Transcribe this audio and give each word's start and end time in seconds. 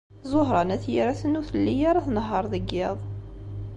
Ẓuhṛa 0.31 0.61
n 0.67 0.73
At 0.75 0.83
Yiraten 0.93 1.37
ur 1.39 1.45
telli 1.49 1.75
ara 1.89 2.05
tnehheṛ 2.05 2.43
deg 2.53 2.65
yiḍ. 2.75 2.97